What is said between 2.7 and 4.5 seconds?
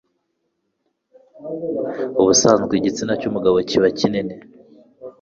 igitsina cy'umugabo kiba kinini